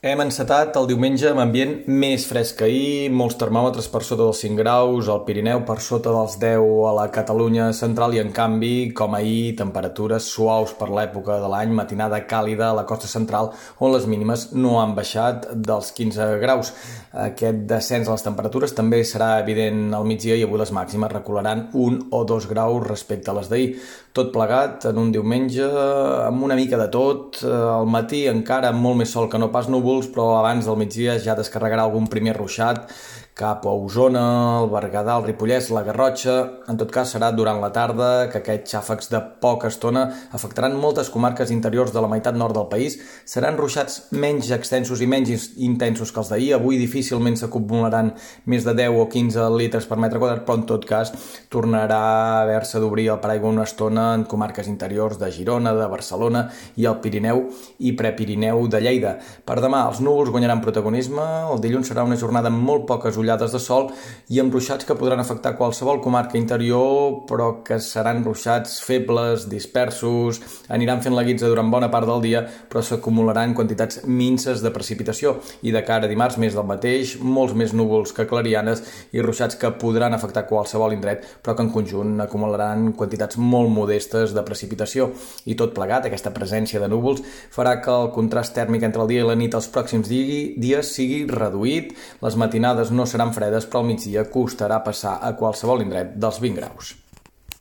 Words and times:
Hem 0.00 0.16
encetat 0.22 0.72
el 0.80 0.86
diumenge 0.88 1.28
amb 1.28 1.42
ambient 1.42 1.74
més 1.92 2.22
fresc 2.24 2.54
que 2.56 2.64
ahir, 2.64 3.10
molts 3.12 3.34
termòmetres 3.36 3.84
per 3.92 4.00
sota 4.00 4.22
dels 4.22 4.38
5 4.40 4.56
graus, 4.56 5.10
al 5.12 5.26
Pirineu 5.26 5.60
per 5.68 5.74
sota 5.84 6.14
dels 6.14 6.38
10 6.40 6.62
a 6.88 6.92
la 6.96 7.04
Catalunya 7.12 7.66
central 7.76 8.16
i 8.16 8.22
en 8.22 8.30
canvi, 8.32 8.94
com 8.96 9.12
ahir, 9.18 9.58
temperatures 9.58 10.30
suaus 10.32 10.72
per 10.78 10.88
l'època 10.88 11.36
de 11.42 11.50
l'any, 11.52 11.74
matinada 11.76 12.22
càlida 12.30 12.70
a 12.70 12.78
la 12.78 12.86
costa 12.88 13.10
central 13.12 13.50
on 13.76 13.92
les 13.92 14.06
mínimes 14.08 14.46
no 14.56 14.78
han 14.80 14.94
baixat 14.96 15.50
dels 15.68 15.92
15 15.92 16.30
graus. 16.40 16.72
Aquest 17.12 17.60
descens 17.68 18.08
a 18.08 18.16
les 18.16 18.24
temperatures 18.24 18.72
també 18.72 19.02
serà 19.04 19.34
evident 19.44 19.90
al 19.92 20.08
migdia 20.08 20.40
i 20.40 20.46
avui 20.48 20.62
les 20.64 20.72
màximes 20.72 21.12
recularan 21.12 21.66
un 21.76 22.06
o 22.08 22.22
dos 22.24 22.48
graus 22.48 22.88
respecte 22.88 23.28
a 23.28 23.36
les 23.36 23.52
d'ahir. 23.52 23.76
Tot 24.16 24.32
plegat 24.32 24.88
en 24.88 24.96
un 24.96 25.12
diumenge 25.12 25.68
amb 26.24 26.48
una 26.48 26.56
mica 26.56 26.80
de 26.80 26.88
tot, 26.88 27.44
al 27.44 27.84
matí 27.84 28.24
encara 28.32 28.72
molt 28.72 29.04
més 29.04 29.12
sol 29.12 29.28
que 29.28 29.38
no 29.38 29.52
pas 29.52 29.68
núvol 29.68 29.89
núvols, 29.90 30.10
però 30.14 30.38
abans 30.38 30.66
del 30.66 30.78
migdia 30.78 31.18
ja 31.18 31.34
descarregarà 31.34 31.84
algun 31.84 32.06
primer 32.06 32.36
ruixat 32.36 32.90
cap 33.34 33.64
a 33.66 33.72
Osona, 33.72 34.60
el 34.60 34.68
Berguedà, 34.72 35.16
el 35.18 35.26
Ripollès, 35.28 35.70
la 35.72 35.82
Garrotxa... 35.86 36.36
En 36.70 36.76
tot 36.78 36.92
cas, 36.94 37.10
serà 37.10 37.32
durant 37.34 37.58
la 37.58 37.72
tarda 37.74 38.28
que 38.30 38.38
aquests 38.38 38.76
xàfecs 38.76 39.08
de 39.10 39.18
poca 39.42 39.66
estona 39.72 40.04
afectaran 40.36 40.76
moltes 40.78 41.08
comarques 41.10 41.50
interiors 41.50 41.90
de 41.90 42.02
la 42.04 42.10
meitat 42.10 42.36
nord 42.38 42.54
del 42.54 42.68
país. 42.70 42.98
Seran 43.26 43.58
ruixats 43.58 44.12
menys 44.14 44.52
extensos 44.54 45.02
i 45.02 45.08
menys 45.10 45.48
intensos 45.58 46.12
que 46.12 46.20
els 46.22 46.30
d'ahir. 46.30 46.52
Avui 46.54 46.78
difícilment 46.78 47.38
s'acumularan 47.40 48.12
més 48.46 48.66
de 48.68 48.76
10 48.78 49.00
o 49.02 49.08
15 49.10 49.48
litres 49.56 49.88
per 49.90 49.98
metre 49.98 50.20
quadrat, 50.22 50.44
però 50.46 50.60
en 50.60 50.66
tot 50.68 50.86
cas 50.86 51.10
tornarà 51.50 51.98
a 51.98 52.42
haver-se 52.44 52.78
d'obrir 52.78 53.08
el 53.16 53.18
paraigua 53.24 53.50
una 53.50 53.66
estona 53.66 54.12
en 54.14 54.28
comarques 54.30 54.70
interiors 54.70 55.18
de 55.18 55.32
Girona, 55.34 55.74
de 55.74 55.90
Barcelona 55.90 56.46
i 56.76 56.86
el 56.86 57.00
Pirineu 57.02 57.48
i 57.80 57.96
Prepirineu 57.98 58.68
de 58.70 58.84
Lleida. 58.84 59.16
Per 59.42 59.58
demà, 59.64 59.86
els 59.90 60.04
núvols 60.04 60.30
guanyaran 60.30 60.62
protagonisme. 60.62 61.26
El 61.50 61.64
dilluns 61.64 61.90
serà 61.90 62.06
una 62.06 62.20
jornada 62.20 62.52
amb 62.52 62.62
molt 62.62 62.86
poques 62.86 63.18
ullades 63.18 63.29
ullades 63.30 63.52
de 63.54 63.60
sol 63.62 63.90
i 64.30 64.40
amb 64.42 64.52
ruixats 64.52 64.86
que 64.86 64.96
podran 64.98 65.20
afectar 65.22 65.54
qualsevol 65.58 66.00
comarca 66.02 66.38
interior, 66.38 67.22
però 67.30 67.62
que 67.66 67.78
seran 67.82 68.24
ruixats 68.24 68.80
febles, 68.82 69.46
dispersos, 69.50 70.40
aniran 70.68 71.02
fent 71.02 71.14
la 71.14 71.24
guitza 71.26 71.48
durant 71.50 71.70
bona 71.70 71.90
part 71.90 72.08
del 72.10 72.22
dia, 72.24 72.42
però 72.70 72.82
s'acumularan 72.82 73.54
quantitats 73.54 74.02
minces 74.06 74.64
de 74.64 74.72
precipitació. 74.74 75.36
I 75.62 75.74
de 75.74 75.82
cara 75.86 76.08
a 76.08 76.10
dimarts, 76.10 76.38
més 76.42 76.56
del 76.56 76.66
mateix, 76.66 77.16
molts 77.20 77.54
més 77.54 77.74
núvols 77.76 78.14
que 78.16 78.26
clarianes 78.26 78.82
i 79.14 79.22
ruixats 79.22 79.58
que 79.60 79.72
podran 79.80 80.14
afectar 80.14 80.46
qualsevol 80.48 80.94
indret, 80.96 81.26
però 81.42 81.56
que 81.56 81.66
en 81.66 81.72
conjunt 81.74 82.18
acumularan 82.24 82.90
quantitats 82.98 83.38
molt 83.38 83.70
modestes 83.70 84.34
de 84.34 84.44
precipitació. 84.46 85.10
I 85.46 85.56
tot 85.58 85.74
plegat, 85.76 86.06
aquesta 86.08 86.34
presència 86.34 86.80
de 86.82 86.90
núvols, 86.90 87.22
farà 87.54 87.78
que 87.84 87.94
el 87.94 88.10
contrast 88.14 88.56
tèrmic 88.56 88.86
entre 88.86 89.04
el 89.04 89.10
dia 89.12 89.24
i 89.24 89.28
la 89.28 89.38
nit 89.38 89.54
els 89.54 89.70
pròxims 89.70 90.10
dies 90.10 90.94
sigui 90.94 91.24
reduït, 91.30 91.94
les 92.22 92.36
matinades 92.40 92.90
no 92.94 93.06
seran 93.10 93.34
fredes, 93.36 93.66
però 93.66 93.82
al 93.82 93.90
migdia 93.90 94.26
costarà 94.30 94.80
passar 94.86 95.18
a 95.20 95.34
qualsevol 95.38 95.82
indret 95.84 96.14
dels 96.16 96.40
20 96.42 96.60
graus. 96.62 96.94